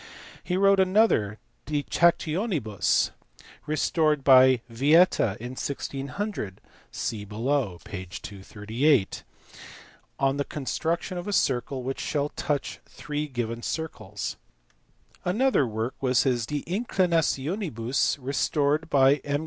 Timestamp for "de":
1.67-1.83, 16.47-16.63